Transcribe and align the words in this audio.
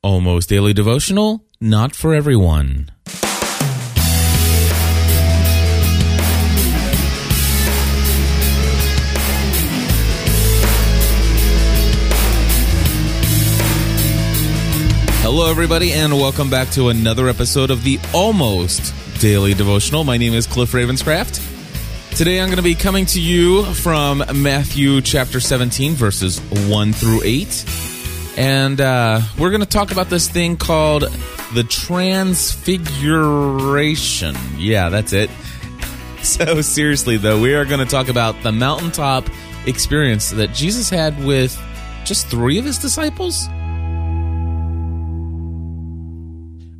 Almost 0.00 0.48
Daily 0.48 0.72
Devotional, 0.72 1.44
not 1.60 1.96
for 1.96 2.14
everyone. 2.14 2.92
Hello, 15.20 15.50
everybody, 15.50 15.92
and 15.92 16.12
welcome 16.12 16.48
back 16.48 16.70
to 16.70 16.90
another 16.90 17.28
episode 17.28 17.72
of 17.72 17.82
the 17.82 17.98
Almost 18.14 18.94
Daily 19.20 19.52
Devotional. 19.52 20.04
My 20.04 20.16
name 20.16 20.32
is 20.32 20.46
Cliff 20.46 20.70
Ravenscraft. 20.70 22.16
Today 22.16 22.40
I'm 22.40 22.46
going 22.46 22.58
to 22.58 22.62
be 22.62 22.76
coming 22.76 23.04
to 23.06 23.20
you 23.20 23.64
from 23.74 24.22
Matthew 24.32 25.00
chapter 25.00 25.40
17, 25.40 25.94
verses 25.94 26.38
1 26.68 26.92
through 26.92 27.22
8. 27.24 27.87
And 28.38 28.80
uh, 28.80 29.20
we're 29.36 29.50
going 29.50 29.62
to 29.62 29.66
talk 29.66 29.90
about 29.90 30.10
this 30.10 30.28
thing 30.28 30.56
called 30.56 31.02
the 31.54 31.64
Transfiguration. 31.64 34.36
Yeah, 34.56 34.88
that's 34.88 35.12
it. 35.12 35.28
So, 36.20 36.62
seriously, 36.62 37.16
though, 37.16 37.40
we 37.40 37.54
are 37.54 37.64
going 37.64 37.78
to 37.78 37.86
talk 37.86 38.08
about 38.08 38.42
the 38.42 38.50
mountaintop 38.50 39.30
experience 39.66 40.30
that 40.30 40.52
Jesus 40.52 40.90
had 40.90 41.24
with 41.24 41.56
just 42.04 42.26
three 42.26 42.58
of 42.58 42.64
his 42.64 42.76
disciples. 42.76 43.46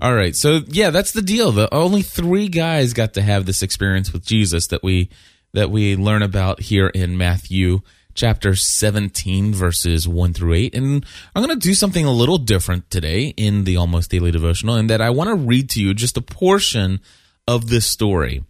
All 0.03 0.15
right. 0.15 0.35
So 0.35 0.61
yeah, 0.67 0.91
that's 0.91 1.13
the 1.13 1.23
deal. 1.23 1.53
The 1.53 1.73
only 1.73 2.03
three 2.03 2.49
guys 2.49 2.93
got 2.93 3.15
to 3.15 3.23
have 3.23 3.47
this 3.47 3.63
experience 3.63 4.13
with 4.13 4.27
Jesus 4.27 4.67
that 4.69 4.83
we 4.83 5.09
that 5.55 5.71
we 5.71 5.97
learn 5.97 6.23
about 6.23 6.61
here 6.61 6.89
in 6.89 7.17
Matthew 7.17 7.81
chapter 8.19 8.57
17 8.57 9.55
verses 9.55 10.09
1 10.09 10.33
through 10.33 10.53
8 10.53 10.75
and 10.75 11.07
i'm 11.37 11.45
going 11.45 11.57
to 11.57 11.69
do 11.69 11.73
something 11.73 12.05
a 12.05 12.11
little 12.11 12.37
different 12.37 12.91
today 12.91 13.33
in 13.37 13.63
the 13.63 13.77
almost 13.77 14.11
daily 14.11 14.33
devotional 14.33 14.75
in 14.75 14.89
that 14.89 15.01
i 15.01 15.09
want 15.09 15.29
to 15.29 15.37
read 15.37 15.71
to 15.71 15.81
you 15.81 15.95
just 15.95 16.17
a 16.17 16.21
portion 16.21 16.99
of 17.47 17.69
this 17.69 17.87
story 17.87 18.43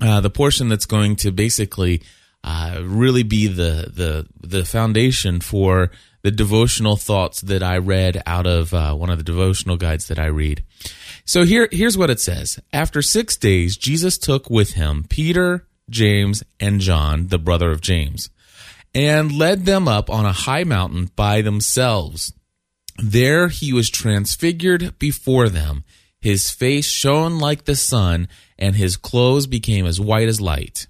uh, 0.00 0.20
the 0.20 0.30
portion 0.30 0.68
that's 0.68 0.86
going 0.86 1.16
to 1.16 1.32
basically 1.32 2.00
uh, 2.44 2.80
really 2.84 3.24
be 3.24 3.48
the 3.48 3.90
the 3.92 4.26
the 4.40 4.64
foundation 4.64 5.40
for 5.40 5.90
the 6.22 6.30
devotional 6.30 6.96
thoughts 6.96 7.40
that 7.40 7.62
I 7.62 7.78
read 7.78 8.22
out 8.26 8.46
of 8.46 8.72
uh, 8.72 8.94
one 8.94 9.10
of 9.10 9.18
the 9.18 9.24
devotional 9.24 9.76
guides 9.76 10.06
that 10.06 10.20
I 10.20 10.26
read. 10.26 10.62
So 11.24 11.44
here 11.44 11.68
here's 11.72 11.98
what 11.98 12.10
it 12.10 12.20
says. 12.20 12.60
After 12.72 13.02
6 13.02 13.36
days 13.36 13.76
Jesus 13.76 14.18
took 14.18 14.50
with 14.50 14.74
him 14.74 15.04
Peter, 15.08 15.66
James, 15.90 16.42
and 16.58 16.80
John, 16.80 17.28
the 17.28 17.38
brother 17.38 17.70
of 17.70 17.80
James, 17.80 18.30
and 18.94 19.32
led 19.32 19.64
them 19.64 19.88
up 19.88 20.10
on 20.10 20.24
a 20.24 20.32
high 20.32 20.64
mountain 20.64 21.10
by 21.16 21.42
themselves. 21.42 22.32
There 22.98 23.48
he 23.48 23.72
was 23.72 23.90
transfigured 23.90 24.98
before 24.98 25.48
them. 25.48 25.84
His 26.20 26.50
face 26.50 26.86
shone 26.86 27.38
like 27.38 27.64
the 27.64 27.74
sun, 27.74 28.28
and 28.58 28.76
his 28.76 28.96
clothes 28.96 29.46
became 29.46 29.86
as 29.86 30.00
white 30.00 30.28
as 30.28 30.40
light. 30.40 30.86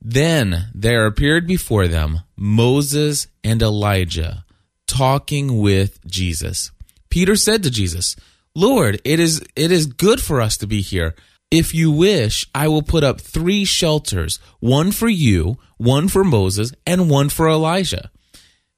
Then 0.00 0.68
there 0.74 1.06
appeared 1.06 1.46
before 1.46 1.88
them 1.88 2.20
Moses 2.36 3.28
and 3.42 3.62
Elijah 3.62 4.44
talking 4.86 5.58
with 5.58 6.04
Jesus. 6.06 6.70
Peter 7.10 7.36
said 7.36 7.62
to 7.62 7.70
Jesus, 7.70 8.16
Lord, 8.54 9.00
it 9.04 9.20
is 9.20 9.44
it 9.54 9.70
is 9.70 9.86
good 9.86 10.20
for 10.20 10.40
us 10.40 10.56
to 10.58 10.66
be 10.66 10.80
here. 10.80 11.14
If 11.50 11.74
you 11.74 11.90
wish, 11.90 12.46
I 12.54 12.68
will 12.68 12.82
put 12.82 13.04
up 13.04 13.20
three 13.20 13.64
shelters, 13.64 14.38
one 14.60 14.92
for 14.92 15.08
you, 15.08 15.58
one 15.78 16.08
for 16.08 16.22
Moses, 16.22 16.72
and 16.86 17.08
one 17.08 17.30
for 17.30 17.48
Elijah. 17.48 18.10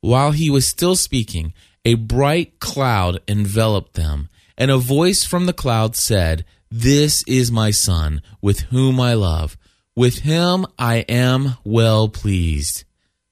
While 0.00 0.30
he 0.30 0.50
was 0.50 0.66
still 0.66 0.94
speaking, 0.94 1.52
a 1.84 1.94
bright 1.94 2.60
cloud 2.60 3.20
enveloped 3.26 3.94
them, 3.94 4.28
and 4.56 4.70
a 4.70 4.78
voice 4.78 5.24
from 5.24 5.46
the 5.46 5.52
cloud 5.52 5.96
said, 5.96 6.44
This 6.70 7.24
is 7.26 7.50
my 7.50 7.72
son, 7.72 8.22
with 8.40 8.60
whom 8.60 9.00
I 9.00 9.14
love. 9.14 9.56
With 9.96 10.20
him 10.20 10.64
I 10.78 10.98
am 11.08 11.56
well 11.64 12.08
pleased. 12.08 12.84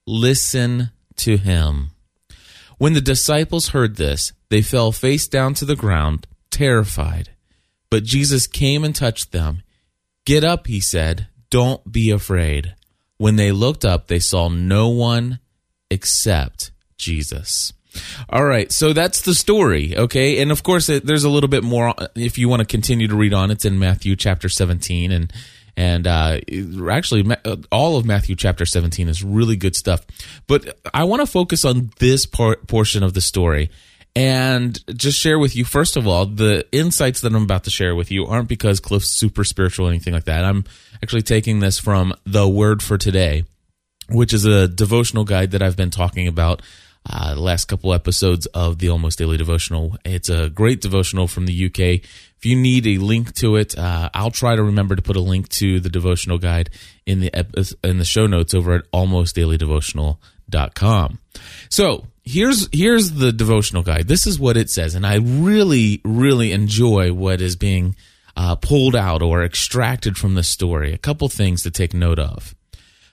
Listen 0.06 0.90
to 1.16 1.36
him. 1.36 1.90
When 2.78 2.94
the 2.94 3.00
disciples 3.00 3.68
heard 3.68 3.96
this, 3.96 4.32
they 4.48 4.62
fell 4.62 4.90
face 4.90 5.28
down 5.28 5.54
to 5.54 5.64
the 5.64 5.76
ground, 5.76 6.26
terrified. 6.50 7.30
But 7.90 8.04
Jesus 8.04 8.46
came 8.46 8.84
and 8.84 8.94
touched 8.94 9.32
them. 9.32 9.62
Get 10.24 10.44
up, 10.44 10.66
he 10.66 10.80
said. 10.80 11.28
Don't 11.50 11.90
be 11.90 12.10
afraid. 12.10 12.74
When 13.16 13.36
they 13.36 13.50
looked 13.52 13.84
up, 13.84 14.06
they 14.06 14.18
saw 14.18 14.48
no 14.48 14.88
one 14.88 15.40
except 15.90 16.70
Jesus. 16.96 17.72
All 18.28 18.44
right, 18.44 18.70
so 18.70 18.92
that's 18.92 19.22
the 19.22 19.34
story, 19.34 19.96
okay? 19.96 20.40
And 20.40 20.52
of 20.52 20.62
course, 20.62 20.86
there's 20.86 21.24
a 21.24 21.30
little 21.30 21.48
bit 21.48 21.64
more 21.64 21.94
if 22.14 22.38
you 22.38 22.48
want 22.48 22.60
to 22.60 22.66
continue 22.66 23.08
to 23.08 23.16
read 23.16 23.32
on. 23.32 23.50
It's 23.50 23.64
in 23.64 23.78
Matthew 23.78 24.16
chapter 24.16 24.48
17 24.48 25.10
and 25.10 25.32
and 25.76 26.08
uh, 26.08 26.40
actually 26.90 27.36
all 27.70 27.96
of 27.96 28.04
matthew 28.04 28.34
chapter 28.34 28.66
17 28.66 29.08
is 29.08 29.22
really 29.22 29.54
good 29.54 29.76
stuff 29.76 30.04
but 30.48 30.76
i 30.92 31.04
want 31.04 31.22
to 31.22 31.26
focus 31.26 31.64
on 31.64 31.90
this 32.00 32.26
part, 32.26 32.66
portion 32.66 33.04
of 33.04 33.14
the 33.14 33.20
story 33.20 33.70
and 34.16 34.84
just 34.96 35.18
share 35.18 35.38
with 35.38 35.54
you 35.54 35.64
first 35.64 35.96
of 35.96 36.06
all 36.06 36.26
the 36.26 36.66
insights 36.72 37.20
that 37.20 37.34
i'm 37.34 37.42
about 37.42 37.64
to 37.64 37.70
share 37.70 37.94
with 37.94 38.10
you 38.10 38.26
aren't 38.26 38.48
because 38.48 38.80
cliff's 38.80 39.10
super 39.10 39.44
spiritual 39.44 39.86
or 39.86 39.90
anything 39.90 40.12
like 40.12 40.24
that 40.24 40.44
i'm 40.44 40.64
actually 41.02 41.22
taking 41.22 41.60
this 41.60 41.78
from 41.78 42.12
the 42.24 42.48
word 42.48 42.82
for 42.82 42.98
today 42.98 43.44
which 44.10 44.32
is 44.32 44.44
a 44.44 44.66
devotional 44.66 45.24
guide 45.24 45.52
that 45.52 45.62
i've 45.62 45.76
been 45.76 45.90
talking 45.90 46.26
about 46.26 46.62
uh, 47.10 47.34
the 47.34 47.40
last 47.40 47.64
couple 47.66 47.94
episodes 47.94 48.44
of 48.46 48.78
the 48.78 48.88
Almost 48.90 49.18
Daily 49.18 49.36
Devotional. 49.38 49.96
It's 50.04 50.28
a 50.28 50.50
great 50.50 50.82
devotional 50.82 51.26
from 51.26 51.46
the 51.46 51.66
UK. 51.66 51.78
If 51.80 52.44
you 52.44 52.54
need 52.54 52.86
a 52.86 52.98
link 52.98 53.32
to 53.36 53.56
it, 53.56 53.78
uh, 53.78 54.10
I'll 54.12 54.30
try 54.30 54.54
to 54.56 54.62
remember 54.62 54.94
to 54.94 55.00
put 55.02 55.16
a 55.16 55.20
link 55.20 55.48
to 55.50 55.80
the 55.80 55.88
devotional 55.88 56.38
guide 56.38 56.68
in 57.06 57.20
the 57.20 57.76
in 57.82 57.96
the 57.98 58.04
show 58.04 58.26
notes 58.26 58.52
over 58.54 58.74
at 58.74 58.90
almostdailydevotional.com. 58.92 61.18
So 61.70 62.06
here's 62.28 62.68
here's 62.72 63.12
the 63.12 63.32
devotional 63.32 63.82
guide. 63.82 64.08
This 64.08 64.26
is 64.26 64.38
what 64.38 64.56
it 64.56 64.70
says, 64.70 64.94
and 64.94 65.06
I 65.06 65.16
really 65.16 66.00
really 66.04 66.52
enjoy 66.52 67.12
what 67.12 67.40
is 67.40 67.56
being 67.56 67.96
uh, 68.36 68.56
pulled 68.56 68.94
out 68.94 69.22
or 69.22 69.42
extracted 69.42 70.16
from 70.16 70.34
the 70.34 70.42
story. 70.42 70.92
A 70.92 70.98
couple 70.98 71.28
things 71.28 71.62
to 71.62 71.70
take 71.70 71.94
note 71.94 72.18
of. 72.18 72.54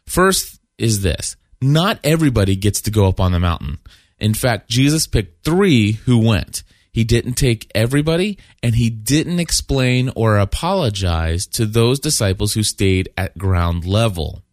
First 0.05 0.59
is 0.77 1.01
this 1.01 1.35
not 1.61 1.99
everybody 2.03 2.55
gets 2.55 2.81
to 2.81 2.91
go 2.91 3.07
up 3.07 3.19
on 3.19 3.31
the 3.31 3.39
mountain. 3.39 3.79
In 4.19 4.33
fact, 4.33 4.69
Jesus 4.69 5.07
picked 5.07 5.43
three 5.43 5.93
who 5.93 6.19
went. 6.19 6.63
He 6.91 7.03
didn't 7.03 7.33
take 7.33 7.69
everybody, 7.75 8.37
and 8.63 8.75
he 8.75 8.89
didn't 8.89 9.41
explain 9.41 10.09
or 10.15 10.37
apologize 10.37 11.45
to 11.47 11.65
those 11.65 11.99
disciples 11.99 12.53
who 12.53 12.63
stayed 12.63 13.09
at 13.17 13.37
ground 13.37 13.83
level. 13.83 14.43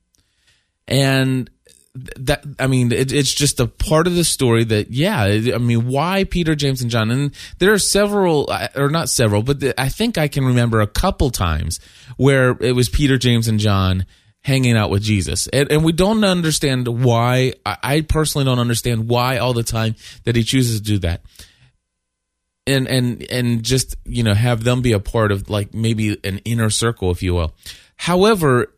And 0.88 1.48
that 1.94 2.44
I 2.58 2.68
mean, 2.68 2.90
it, 2.90 3.12
it's 3.12 3.32
just 3.32 3.60
a 3.60 3.66
part 3.66 4.06
of 4.06 4.14
the 4.14 4.24
story 4.24 4.64
that, 4.64 4.90
yeah, 4.90 5.22
I 5.22 5.58
mean, 5.58 5.88
why 5.88 6.24
Peter, 6.24 6.54
James, 6.54 6.80
and 6.80 6.90
John? 6.90 7.10
And 7.10 7.34
there 7.58 7.72
are 7.72 7.78
several, 7.78 8.50
uh, 8.50 8.68
or 8.76 8.88
not 8.88 9.10
several, 9.10 9.42
but 9.42 9.62
I 9.78 9.88
think 9.88 10.16
I 10.16 10.28
can 10.28 10.44
remember 10.44 10.80
a 10.80 10.86
couple 10.86 11.30
times 11.30 11.80
where 12.16 12.56
it 12.60 12.74
was 12.74 12.88
Peter, 12.88 13.18
James, 13.18 13.46
and 13.46 13.60
John 13.60 14.06
hanging 14.40 14.76
out 14.76 14.90
with 14.90 15.02
Jesus. 15.02 15.48
And, 15.48 15.70
and 15.70 15.84
we 15.84 15.92
don't 15.92 16.24
understand 16.24 16.88
why. 16.88 17.54
I, 17.66 17.76
I 17.82 18.00
personally 18.00 18.46
don't 18.46 18.58
understand 18.58 19.08
why 19.08 19.38
all 19.38 19.52
the 19.52 19.62
time 19.62 19.94
that 20.24 20.34
he 20.34 20.44
chooses 20.44 20.80
to 20.80 20.86
do 20.86 20.98
that. 21.00 21.22
And 22.64 22.86
and 22.86 23.28
and 23.28 23.64
just 23.64 23.96
you 24.04 24.22
know 24.22 24.34
have 24.34 24.62
them 24.62 24.82
be 24.82 24.92
a 24.92 25.00
part 25.00 25.32
of 25.32 25.50
like 25.50 25.74
maybe 25.74 26.16
an 26.22 26.38
inner 26.44 26.70
circle, 26.70 27.10
if 27.10 27.20
you 27.20 27.34
will. 27.34 27.54
However, 27.96 28.71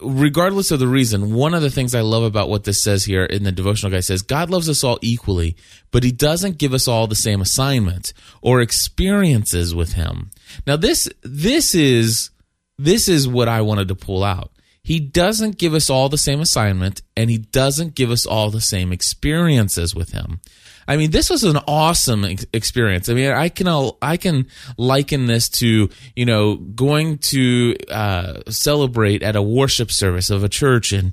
regardless 0.00 0.70
of 0.70 0.78
the 0.78 0.86
reason, 0.86 1.34
one 1.34 1.54
of 1.54 1.62
the 1.62 1.70
things 1.70 1.94
I 1.94 2.02
love 2.02 2.22
about 2.22 2.48
what 2.48 2.64
this 2.64 2.82
says 2.82 3.04
here 3.04 3.24
in 3.24 3.42
the 3.42 3.52
devotional 3.52 3.92
guy 3.92 4.00
says 4.00 4.22
God 4.22 4.50
loves 4.50 4.68
us 4.68 4.84
all 4.84 4.98
equally, 5.02 5.56
but 5.90 6.04
he 6.04 6.12
doesn't 6.12 6.58
give 6.58 6.72
us 6.72 6.86
all 6.86 7.06
the 7.06 7.14
same 7.14 7.40
assignment 7.40 8.12
or 8.40 8.60
experiences 8.60 9.74
with 9.74 9.94
him. 9.94 10.30
Now 10.66 10.76
this 10.76 11.08
this 11.22 11.74
is 11.74 12.30
this 12.78 13.08
is 13.08 13.26
what 13.26 13.48
I 13.48 13.62
wanted 13.62 13.88
to 13.88 13.94
pull 13.94 14.22
out. 14.22 14.52
He 14.82 15.00
doesn't 15.00 15.58
give 15.58 15.74
us 15.74 15.90
all 15.90 16.08
the 16.08 16.16
same 16.16 16.40
assignment 16.40 17.02
and 17.16 17.28
he 17.28 17.38
doesn't 17.38 17.94
give 17.94 18.10
us 18.10 18.24
all 18.24 18.50
the 18.50 18.60
same 18.60 18.92
experiences 18.92 19.94
with 19.94 20.12
him. 20.12 20.40
I 20.88 20.96
mean, 20.96 21.10
this 21.10 21.28
was 21.28 21.44
an 21.44 21.58
awesome 21.68 22.24
experience. 22.54 23.10
I 23.10 23.14
mean, 23.14 23.30
I 23.30 23.50
can 23.50 23.68
I 24.00 24.16
can 24.16 24.46
liken 24.78 25.26
this 25.26 25.50
to 25.50 25.90
you 26.16 26.24
know 26.24 26.56
going 26.56 27.18
to 27.18 27.76
uh, 27.90 28.40
celebrate 28.48 29.22
at 29.22 29.36
a 29.36 29.42
worship 29.42 29.92
service 29.92 30.30
of 30.30 30.42
a 30.42 30.48
church 30.48 30.92
and 30.92 31.12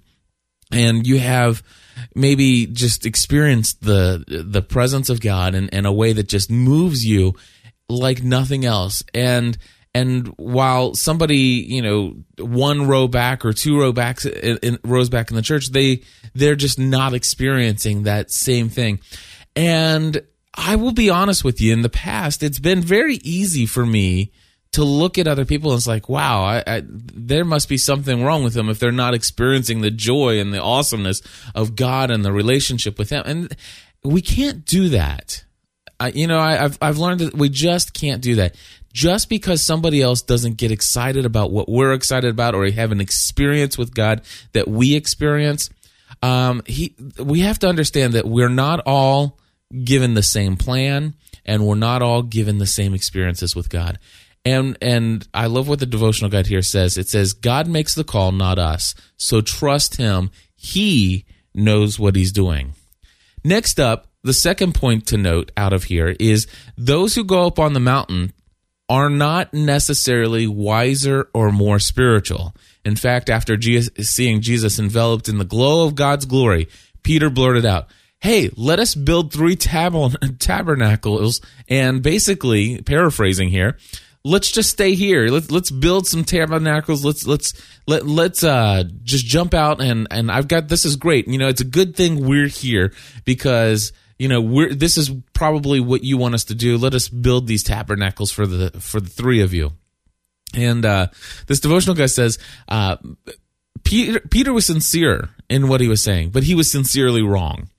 and 0.72 1.06
you 1.06 1.20
have 1.20 1.62
maybe 2.16 2.68
just 2.68 3.06
experienced 3.06 3.82
the 3.82 4.24
the 4.28 4.62
presence 4.62 5.10
of 5.10 5.20
God 5.20 5.54
in, 5.54 5.68
in 5.70 5.86
a 5.86 5.94
way 5.94 6.14
that 6.14 6.30
just 6.30 6.50
moves 6.50 7.04
you 7.06 7.34
like 7.90 8.24
nothing 8.24 8.66
else 8.66 9.04
and 9.14 9.58
and 9.94 10.28
while 10.38 10.96
somebody 10.96 11.38
you 11.38 11.82
know 11.82 12.16
one 12.40 12.88
row 12.88 13.08
back 13.08 13.46
or 13.46 13.54
two 13.54 13.80
row 13.80 13.92
backs 13.92 14.26
in, 14.26 14.58
in, 14.58 14.80
rows 14.84 15.10
back 15.10 15.30
in 15.30 15.36
the 15.36 15.42
church 15.42 15.72
they 15.72 16.02
they're 16.34 16.56
just 16.56 16.80
not 16.80 17.14
experiencing 17.14 18.04
that 18.04 18.32
same 18.32 18.70
thing 18.70 19.00
and 19.56 20.22
I 20.54 20.76
will 20.76 20.94
be 20.94 21.10
honest 21.10 21.44
with 21.44 21.60
you. 21.60 21.74
In 21.74 21.82
the 21.82 21.90
past, 21.90 22.44
it's 22.44 22.60
been 22.60 22.82
very 22.82 23.16
easy 23.18 23.66
for 23.66 23.86
me 23.86 24.32
to 24.72 24.84
look 24.84 25.18
at 25.18 25.28
other 25.28 25.46
people 25.46 25.72
and 25.72 25.78
it's 25.78 25.88
like, 25.88 26.10
wow, 26.10 26.44
I, 26.44 26.64
I, 26.68 26.82
there 26.86 27.46
must 27.46 27.70
be 27.70 27.78
something 27.78 28.24
wrong 28.24 28.44
with 28.44 28.54
them 28.54 28.70
if 28.70 28.78
they're 28.78 28.92
not 28.92 29.14
experiencing 29.14 29.80
the 29.80 29.92
joy 29.92 30.40
and 30.40 30.54
the 30.54 30.62
awesomeness 30.62 31.22
of 31.54 31.76
God 31.76 32.12
and 32.12 32.26
the 32.26 32.34
relationship 32.34 33.00
with 33.00 33.10
Him. 33.10 33.24
And 33.26 33.56
we 34.04 34.22
can't 34.22 34.66
do 34.66 34.90
that. 34.90 35.46
I, 36.00 36.10
you 36.10 36.28
know, 36.28 36.40
I, 36.40 36.66
I've 36.66 36.78
I've 36.82 36.98
learned 36.98 37.22
that 37.22 37.34
we 37.34 37.50
just 37.50 37.94
can't 37.94 38.22
do 38.22 38.36
that. 38.36 38.56
Just 38.92 39.30
because 39.30 39.62
somebody 39.62 40.02
else 40.02 40.22
doesn't 40.22 40.58
get 40.58 40.72
excited 40.72 41.26
about 41.26 41.52
what 41.52 41.70
we're 41.70 41.94
excited 41.94 42.30
about, 42.30 42.56
or 42.56 42.70
have 42.70 42.92
an 42.92 43.02
experience 43.02 43.78
with 43.78 43.94
God 43.94 44.22
that 44.54 44.68
we 44.68 44.96
experience, 44.96 45.70
um, 46.22 46.62
he 46.66 46.96
we 47.18 47.42
have 47.42 47.60
to 47.60 47.68
understand 47.68 48.14
that 48.14 48.28
we're 48.28 48.50
not 48.50 48.82
all 48.86 49.40
given 49.84 50.14
the 50.14 50.24
same 50.24 50.58
plan, 50.58 51.16
and 51.46 51.66
we're 51.66 51.76
not 51.76 52.02
all 52.02 52.22
given 52.22 52.58
the 52.58 52.68
same 52.68 52.94
experiences 52.94 53.56
with 53.56 53.70
God. 53.70 54.00
And 54.44 54.78
and 54.82 55.28
I 55.34 55.48
love 55.48 55.68
what 55.68 55.80
the 55.80 55.86
devotional 55.86 56.30
guide 56.30 56.48
here 56.48 56.62
says. 56.62 56.98
It 56.98 57.10
says 57.10 57.34
God 57.34 57.68
makes 57.68 57.96
the 57.96 58.04
call, 58.04 58.32
not 58.32 58.60
us. 58.60 58.94
So 59.18 59.42
trust 59.42 59.98
him. 59.98 60.30
He 60.56 61.26
knows 61.54 61.98
what 62.00 62.16
he's 62.16 62.32
doing. 62.32 62.74
Next 63.44 63.80
up, 63.80 64.08
the 64.24 64.34
second 64.34 64.74
point 64.74 65.08
to 65.08 65.18
note 65.18 65.52
out 65.58 65.74
of 65.74 65.86
here 65.86 66.16
is 66.20 66.48
those 66.78 67.16
who 67.16 67.24
go 67.24 67.46
up 67.48 67.60
on 67.60 67.74
the 67.74 67.80
mountain 67.80 68.34
are 68.88 69.10
not 69.10 69.54
necessarily 69.54 70.48
wiser 70.48 71.30
or 71.34 71.52
more 71.52 71.80
spiritual. 71.80 72.56
In 72.84 72.96
fact, 72.96 73.30
after 73.30 73.58
Jesus, 73.58 73.92
seeing 74.10 74.42
Jesus 74.42 74.78
enveloped 74.78 75.28
in 75.28 75.38
the 75.38 75.46
glow 75.46 75.86
of 75.86 75.96
God's 75.96 76.26
glory, 76.26 76.68
Peter 77.04 77.30
blurted 77.30 77.66
out, 77.66 77.88
Hey, 78.26 78.50
let 78.58 78.80
us 78.80 78.96
build 78.96 79.32
three 79.32 79.56
tab- 79.56 79.94
tabernacles. 80.40 81.42
And 81.70 82.02
basically, 82.02 82.82
paraphrasing 82.82 83.50
here, 83.50 83.78
let's 84.24 84.52
just 84.52 84.72
stay 84.72 84.96
here. 84.96 85.28
Let's 85.28 85.52
let's 85.52 85.70
build 85.70 86.08
some 86.08 86.24
tabernacles. 86.24 87.06
Let's 87.06 87.28
let's 87.28 87.54
let 87.86 88.08
let's 88.08 88.44
uh 88.44 88.86
just 89.04 89.28
jump 89.28 89.54
out 89.54 89.80
and 89.80 90.08
and 90.10 90.32
I've 90.32 90.48
got 90.48 90.70
this 90.70 90.86
is 90.86 90.96
great. 90.96 91.28
You 91.28 91.38
know, 91.38 91.50
it's 91.50 91.62
a 91.62 91.66
good 91.66 91.96
thing 91.96 92.26
we're 92.26 92.48
here 92.48 92.94
because 93.26 93.94
you 94.18 94.28
know 94.28 94.42
we're 94.42 94.74
this 94.74 94.98
is 94.98 95.12
probably 95.34 95.80
what 95.80 96.04
you 96.04 96.18
want 96.18 96.34
us 96.34 96.46
to 96.46 96.56
do. 96.56 96.80
Let 96.80 96.96
us 96.96 97.08
build 97.08 97.46
these 97.46 97.62
tabernacles 97.62 98.32
for 98.32 98.48
the 98.48 98.72
for 98.80 99.00
the 99.00 99.10
three 99.10 99.42
of 99.42 99.54
you. 99.54 99.74
And 100.56 100.84
uh 100.84 101.10
this 101.46 101.60
devotional 101.60 101.96
guy 101.96 102.08
says 102.08 102.40
uh 102.70 102.98
Peter 103.84 104.20
Peter 104.20 104.52
was 104.52 104.66
sincere 104.66 105.30
in 105.48 105.68
what 105.68 105.80
he 105.80 105.88
was 105.88 106.02
saying, 106.02 106.32
but 106.32 106.42
he 106.42 106.56
was 106.56 106.72
sincerely 106.72 107.22
wrong. 107.22 107.70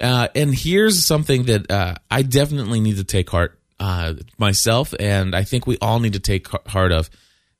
Uh, 0.00 0.28
and 0.34 0.54
here's 0.54 1.04
something 1.04 1.44
that 1.44 1.70
uh, 1.70 1.94
I 2.10 2.22
definitely 2.22 2.80
need 2.80 2.96
to 2.96 3.04
take 3.04 3.30
heart 3.30 3.58
uh, 3.80 4.14
myself, 4.38 4.94
and 4.98 5.34
I 5.34 5.44
think 5.44 5.66
we 5.66 5.78
all 5.80 6.00
need 6.00 6.14
to 6.14 6.20
take 6.20 6.48
heart 6.68 6.92
of. 6.92 7.10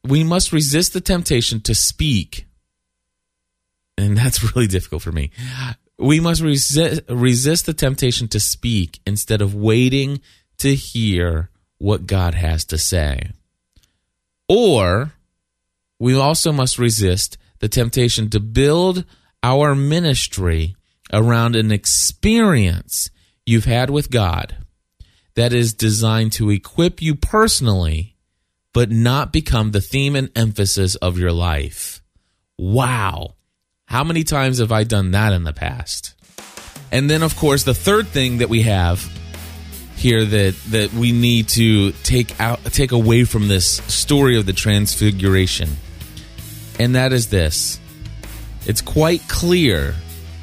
We 0.04 0.22
must 0.22 0.52
resist 0.52 0.92
the 0.92 1.00
temptation 1.00 1.60
to 1.62 1.74
speak, 1.74 2.46
and 3.96 4.16
that's 4.18 4.54
really 4.54 4.66
difficult 4.66 5.02
for 5.02 5.12
me. 5.12 5.30
We 5.98 6.20
must 6.20 6.42
resist, 6.42 7.02
resist 7.08 7.66
the 7.66 7.74
temptation 7.74 8.28
to 8.28 8.40
speak 8.40 9.00
instead 9.06 9.40
of 9.40 9.54
waiting 9.54 10.20
to 10.58 10.74
hear 10.74 11.50
what 11.78 12.06
God 12.06 12.34
has 12.34 12.64
to 12.66 12.78
say. 12.78 13.30
Or 14.48 15.12
we 15.98 16.14
also 16.14 16.52
must 16.52 16.78
resist 16.78 17.38
the 17.60 17.68
temptation 17.68 18.28
to 18.30 18.40
build 18.40 19.04
our 19.42 19.74
ministry 19.74 20.75
around 21.12 21.56
an 21.56 21.72
experience 21.72 23.10
you've 23.44 23.64
had 23.64 23.90
with 23.90 24.10
God 24.10 24.56
that 25.34 25.52
is 25.52 25.74
designed 25.74 26.32
to 26.32 26.50
equip 26.50 27.00
you 27.00 27.14
personally, 27.14 28.16
but 28.72 28.90
not 28.90 29.32
become 29.32 29.70
the 29.70 29.80
theme 29.80 30.16
and 30.16 30.30
emphasis 30.34 30.96
of 30.96 31.18
your 31.18 31.32
life. 31.32 32.02
Wow. 32.58 33.34
How 33.86 34.02
many 34.02 34.24
times 34.24 34.58
have 34.58 34.72
I 34.72 34.84
done 34.84 35.12
that 35.12 35.32
in 35.32 35.44
the 35.44 35.52
past? 35.52 36.14
And 36.90 37.10
then, 37.10 37.22
of 37.22 37.36
course, 37.36 37.64
the 37.64 37.74
third 37.74 38.08
thing 38.08 38.38
that 38.38 38.48
we 38.48 38.62
have 38.62 39.08
here 39.96 40.24
that 40.24 40.54
that 40.68 40.92
we 40.92 41.10
need 41.10 41.48
to 41.48 41.92
take 42.04 42.38
out 42.38 42.62
take 42.66 42.92
away 42.92 43.24
from 43.24 43.48
this 43.48 43.76
story 43.86 44.36
of 44.36 44.44
the 44.44 44.52
transfiguration 44.52 45.70
and 46.78 46.94
that 46.94 47.14
is 47.14 47.30
this 47.30 47.80
it's 48.66 48.82
quite 48.82 49.26
clear 49.26 49.94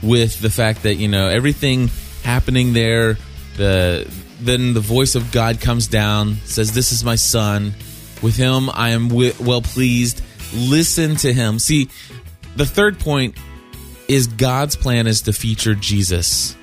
with 0.03 0.39
the 0.39 0.49
fact 0.49 0.83
that 0.83 0.95
you 0.95 1.07
know 1.07 1.27
everything 1.27 1.89
happening 2.23 2.73
there 2.73 3.17
the 3.57 4.07
then 4.43 4.73
the 4.73 4.79
voice 4.79 5.15
of 5.15 5.31
God 5.31 5.61
comes 5.61 5.87
down, 5.87 6.35
says, 6.43 6.73
This 6.73 6.91
is 6.91 7.03
my 7.03 7.15
son. 7.15 7.73
With 8.21 8.35
him 8.35 8.69
I 8.69 8.89
am 8.89 9.09
well 9.09 9.61
pleased. 9.61 10.21
Listen 10.53 11.15
to 11.17 11.33
him. 11.33 11.59
See, 11.59 11.89
the 12.55 12.65
third 12.65 12.99
point 12.99 13.37
is 14.07 14.27
God's 14.27 14.75
plan 14.75 15.07
is 15.07 15.23
to 15.23 15.33
feature 15.33 15.75
Jesus. 15.75 16.55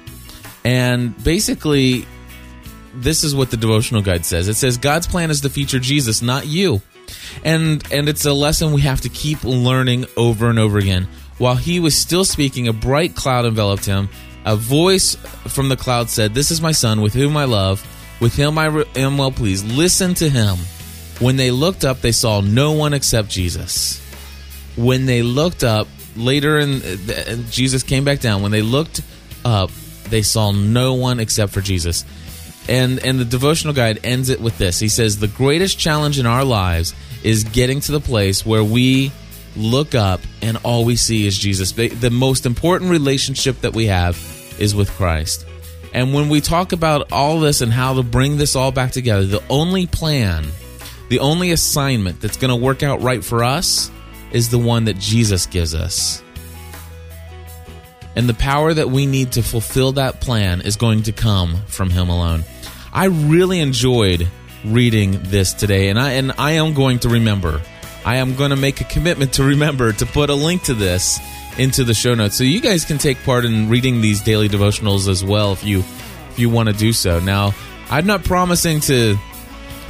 And 0.65 1.23
basically, 1.25 2.07
this 2.95 3.25
is 3.25 3.35
what 3.35 3.51
the 3.51 3.57
devotional 3.57 4.03
guide 4.03 4.25
says. 4.25 4.49
It 4.49 4.55
says 4.55 4.77
God's 4.77 5.07
plan 5.07 5.31
is 5.31 5.41
to 5.43 5.51
feature 5.51 5.79
Jesus, 5.79 6.23
not 6.23 6.47
you. 6.47 6.83
And 7.45 7.83
and 7.93 8.09
it's 8.09 8.25
a 8.25 8.33
lesson 8.33 8.73
we 8.73 8.83
have 8.83 9.01
to 9.03 9.09
keep 9.09 9.43
learning 9.43 10.07
over 10.17 10.49
and 10.49 10.59
over 10.59 10.79
again. 10.79 11.09
While 11.41 11.57
he 11.57 11.81
was 11.81 11.97
still 11.97 12.25
speaking, 12.25 12.69
a 12.69 12.73
bright 12.73 13.17
cloud 13.17 13.45
enveloped 13.45 13.87
him 13.87 14.09
a 14.45 14.57
voice 14.57 15.17
from 15.49 15.69
the 15.69 15.77
cloud 15.77 16.09
said, 16.09 16.35
This 16.35 16.51
is 16.51 16.61
my 16.61 16.73
son, 16.73 17.01
with 17.01 17.15
whom 17.15 17.37
I 17.37 17.45
love. 17.45 17.87
With 18.21 18.35
him 18.35 18.59
I 18.59 18.85
am 18.97 19.19
well 19.19 19.33
pleased. 19.33 19.67
Listen 19.67 20.15
to 20.15 20.29
him. 20.29 20.57
When 21.21 21.37
they 21.37 21.51
looked 21.51 21.85
up, 21.85 22.01
they 22.01 22.13
saw 22.13 22.41
no 22.41 22.73
one 22.73 22.95
except 22.95 23.29
Jesus. 23.29 24.01
When 24.77 25.07
they 25.07 25.23
looked 25.23 25.65
up, 25.65 25.89
later 26.17 26.59
in 26.59 26.81
Jesus 27.51 27.83
came 27.83 28.05
back 28.05 28.21
down. 28.21 28.43
When 28.43 28.51
they 28.51 28.63
looked 28.63 29.03
up, 29.45 29.71
they 30.09 30.23
saw 30.23 30.51
no 30.51 30.95
one 30.95 31.21
except 31.21 31.53
for 31.53 31.61
Jesus. 31.61 32.05
And 32.69 33.05
and 33.05 33.19
the 33.19 33.25
devotional 33.25 33.75
guide 33.75 34.01
ends 34.05 34.29
it 34.29 34.41
with 34.41 34.57
this. 34.59 34.79
He 34.79 34.89
says 34.89 35.19
the 35.19 35.29
greatest 35.29 35.79
challenge 35.79 36.19
in 36.19 36.27
our 36.27 36.45
lives 36.45 36.95
is 37.23 37.45
getting 37.45 37.81
to 37.81 37.93
the 37.93 38.01
place 38.01 38.47
where 38.47 38.65
we 38.65 39.13
look 39.57 39.95
up 39.95 40.21
and 40.43 40.57
all 40.63 40.85
we 40.85 40.97
see 40.97 41.27
is 41.27 41.37
Jesus. 41.37 41.73
The 41.73 42.11
most 42.11 42.47
important 42.47 42.91
relationship 42.91 43.61
that 43.61 43.75
we 43.75 43.87
have 43.87 44.17
is 44.59 44.75
with 44.75 44.91
Christ. 44.91 45.47
And 45.93 46.15
when 46.15 46.29
we 46.29 46.41
talk 46.41 46.73
about 46.73 47.11
all 47.13 47.41
this 47.41 47.61
and 47.61 47.73
how 47.73 47.95
to 47.95 48.03
bring 48.03 48.37
this 48.37 48.55
all 48.55 48.71
back 48.71 48.93
together, 48.93 49.25
the 49.25 49.43
only 49.49 49.87
plan, 49.87 50.47
the 51.09 51.19
only 51.19 51.51
assignment 51.51 52.21
that's 52.21 52.37
going 52.37 52.51
to 52.51 52.65
work 52.65 52.83
out 52.83 53.03
right 53.03 53.25
for 53.25 53.43
us 53.43 53.91
is 54.31 54.51
the 54.51 54.59
one 54.59 54.85
that 54.85 54.99
Jesus 54.99 55.47
gives 55.47 55.75
us. 55.75 56.23
And 58.17 58.29
the 58.29 58.35
power 58.35 58.73
that 58.75 58.91
we 58.91 59.07
need 59.07 59.33
to 59.33 59.43
fulfill 59.43 59.93
that 59.93 60.21
plan 60.21 60.61
is 60.61 60.77
going 60.77 61.05
to 61.05 61.13
come 61.13 61.57
from 61.67 61.91
Him 61.91 62.09
alone. 62.09 62.45
I 62.93 63.07
really 63.07 63.61
enjoyed 63.61 64.29
reading 64.65 65.19
this 65.23 65.55
today, 65.55 65.89
and 65.89 65.99
I 65.99 66.13
and 66.13 66.33
I 66.33 66.53
am 66.53 66.75
going 66.75 66.99
to 67.01 67.09
remember 67.09 67.63
I 68.05 68.17
am 68.17 68.35
going 68.35 68.51
to 68.51 68.57
make 68.57 68.81
a 68.81 68.85
commitment 68.85 69.35
to 69.35 69.45
remember 69.45 69.93
to 69.93 70.07
put 70.07 70.31
a 70.31 70.35
link 70.35 70.65
to 70.65 70.75
this 70.75 71.19
into 71.59 71.85
the 71.85 71.95
show 71.95 72.15
notes 72.15 72.37
so 72.37 72.45
you 72.45 72.61
guys 72.61 72.85
can 72.85 72.99
take 72.99 73.23
part 73.25 73.45
in 73.45 73.69
reading 73.69 74.01
these 74.01 74.23
daily 74.23 74.49
devotionals 74.49 75.09
as 75.09 75.25
well 75.25 75.53
if 75.53 75.65
you 75.65 75.81
if 76.31 76.39
you 76.39 76.49
want 76.49 76.69
to 76.69 76.75
do 76.75 76.93
so. 76.93 77.21
Now, 77.21 77.53
I'm 77.91 78.07
not 78.07 78.25
promising 78.25 78.81
to 78.81 79.17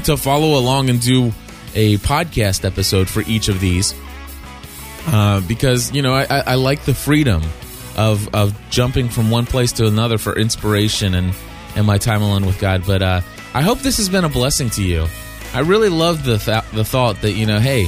to 0.04 0.16
follow 0.16 0.58
along 0.58 0.90
and 0.90 1.00
do 1.00 1.32
a 1.74 1.98
podcast 1.98 2.64
episode 2.64 3.08
for 3.08 3.20
each 3.22 3.48
of 3.48 3.60
these 3.60 3.94
uh, 5.06 5.40
because 5.46 5.92
you 5.92 6.02
know 6.02 6.14
I, 6.14 6.24
I, 6.46 6.54
like 6.54 6.82
the 6.84 6.94
freedom 6.94 7.42
of 7.96 8.34
of 8.34 8.58
jumping 8.70 9.08
from 9.08 9.30
one 9.30 9.46
place 9.46 9.72
to 9.72 9.86
another 9.86 10.18
for 10.18 10.36
inspiration 10.36 11.14
and 11.14 11.34
and 11.76 11.86
my 11.86 11.98
time 11.98 12.22
alone 12.22 12.46
with 12.46 12.58
God. 12.58 12.84
But 12.86 13.02
uh, 13.02 13.20
I 13.54 13.62
hope 13.62 13.80
this 13.80 13.96
has 13.98 14.08
been 14.08 14.24
a 14.24 14.28
blessing 14.28 14.70
to 14.70 14.82
you. 14.82 15.06
I 15.54 15.60
really 15.60 15.88
love 15.88 16.24
the 16.24 16.38
th- 16.38 16.64
the 16.72 16.84
thought 16.84 17.20
that 17.22 17.32
you 17.32 17.46
know, 17.46 17.58
hey, 17.58 17.86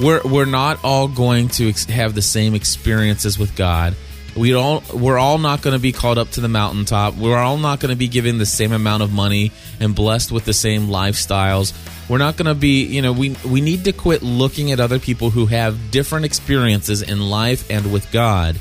we're 0.00 0.20
we're 0.24 0.44
not 0.44 0.82
all 0.82 1.08
going 1.08 1.48
to 1.48 1.68
ex- 1.68 1.84
have 1.86 2.14
the 2.14 2.22
same 2.22 2.54
experiences 2.54 3.38
with 3.38 3.54
God. 3.56 3.94
We 4.36 4.54
all 4.54 4.82
we're 4.92 5.18
all 5.18 5.38
not 5.38 5.62
going 5.62 5.74
to 5.74 5.80
be 5.80 5.92
called 5.92 6.18
up 6.18 6.30
to 6.32 6.40
the 6.40 6.48
mountaintop. 6.48 7.14
We're 7.14 7.38
all 7.38 7.56
not 7.56 7.78
going 7.78 7.90
to 7.90 7.96
be 7.96 8.08
given 8.08 8.38
the 8.38 8.46
same 8.46 8.72
amount 8.72 9.02
of 9.02 9.12
money 9.12 9.52
and 9.78 9.94
blessed 9.94 10.32
with 10.32 10.44
the 10.44 10.52
same 10.52 10.88
lifestyles. 10.88 11.72
We're 12.08 12.18
not 12.18 12.36
going 12.36 12.46
to 12.46 12.54
be, 12.54 12.84
you 12.84 13.00
know, 13.00 13.12
we 13.12 13.36
we 13.44 13.60
need 13.60 13.84
to 13.84 13.92
quit 13.92 14.22
looking 14.22 14.72
at 14.72 14.80
other 14.80 14.98
people 14.98 15.30
who 15.30 15.46
have 15.46 15.90
different 15.90 16.24
experiences 16.24 17.02
in 17.02 17.20
life 17.20 17.70
and 17.70 17.92
with 17.92 18.10
God 18.10 18.58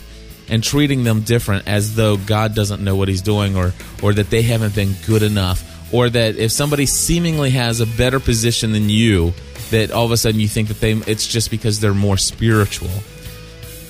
and 0.50 0.64
treating 0.64 1.04
them 1.04 1.22
different 1.22 1.68
as 1.68 1.96
though 1.96 2.18
God 2.18 2.54
doesn't 2.54 2.84
know 2.84 2.96
what 2.96 3.08
he's 3.08 3.22
doing 3.24 3.56
or 3.56 3.74
or 4.04 4.14
that 4.14 4.30
they 4.30 4.44
haven't 4.44 4.76
been 4.76 4.94
good 5.08 5.24
enough 5.24 5.70
or 5.92 6.10
that 6.10 6.36
if 6.36 6.52
somebody 6.52 6.86
seemingly 6.86 7.52
has 7.52 7.80
a 7.80 7.86
better 7.86 8.20
position 8.20 8.72
than 8.74 8.90
you, 8.90 9.34
that 9.74 9.92
all 9.92 10.06
of 10.06 10.12
a 10.12 10.18
sudden 10.18 10.40
you 10.40 10.48
think 10.48 10.70
that 10.70 10.80
they 10.80 10.94
it's 10.94 11.28
just 11.28 11.52
because 11.52 11.80
they're 11.80 11.94
more 11.94 12.18
spiritual. 12.18 12.92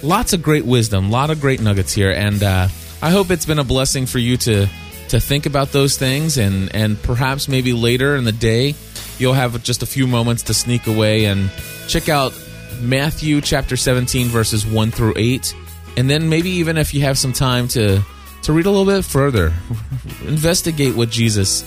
Lots 0.01 0.33
of 0.33 0.41
great 0.41 0.65
wisdom, 0.65 1.05
a 1.05 1.09
lot 1.09 1.29
of 1.29 1.39
great 1.39 1.61
nuggets 1.61 1.93
here, 1.93 2.11
and 2.11 2.41
uh, 2.41 2.67
I 3.01 3.09
hope 3.09 3.31
it's 3.31 3.45
been 3.45 3.59
a 3.59 3.63
blessing 3.63 4.05
for 4.05 4.19
you 4.19 4.37
to 4.37 4.67
to 5.09 5.19
think 5.19 5.45
about 5.45 5.71
those 5.71 5.97
things, 5.97 6.37
and 6.37 6.73
and 6.73 7.01
perhaps 7.03 7.47
maybe 7.47 7.73
later 7.73 8.15
in 8.15 8.23
the 8.23 8.31
day, 8.31 8.75
you'll 9.17 9.33
have 9.33 9.61
just 9.63 9.83
a 9.83 9.85
few 9.85 10.07
moments 10.07 10.43
to 10.43 10.53
sneak 10.53 10.87
away 10.87 11.25
and 11.25 11.51
check 11.87 12.09
out 12.09 12.33
Matthew 12.81 13.41
chapter 13.41 13.77
17 13.77 14.27
verses 14.27 14.65
1 14.65 14.91
through 14.91 15.13
8 15.15 15.55
and 15.95 16.09
then 16.09 16.29
maybe 16.29 16.49
even 16.49 16.77
if 16.77 16.93
you 16.93 17.01
have 17.01 17.17
some 17.17 17.33
time 17.33 17.67
to 17.69 18.01
to 18.41 18.53
read 18.53 18.65
a 18.65 18.69
little 18.69 18.85
bit 18.85 19.05
further 19.05 19.53
investigate 20.27 20.95
what 20.95 21.09
Jesus 21.09 21.63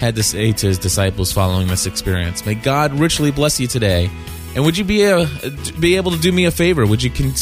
had 0.00 0.16
to 0.16 0.22
say 0.22 0.52
to 0.52 0.66
his 0.66 0.78
disciples 0.78 1.30
following 1.30 1.68
this 1.68 1.84
experience 1.86 2.46
may 2.46 2.54
God 2.54 2.98
richly 2.98 3.30
bless 3.30 3.60
you 3.60 3.66
today. 3.66 4.10
And 4.54 4.64
would 4.64 4.76
you 4.76 4.84
be 4.84 5.04
a, 5.04 5.28
be 5.78 5.96
able 5.96 6.10
to 6.10 6.18
do 6.18 6.32
me 6.32 6.46
a 6.46 6.50
favor? 6.50 6.84
Would 6.84 7.04
you 7.04 7.10
con- 7.10 7.34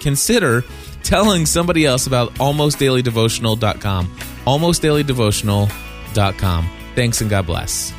consider 0.00 0.64
telling 1.04 1.46
somebody 1.46 1.86
else 1.86 2.08
about 2.08 2.34
almostdailydevotional.com 2.34 4.06
almostdailydevotional.com 4.46 6.70
thanks 6.94 7.20
and 7.20 7.30
God 7.30 7.46
bless 7.46 7.92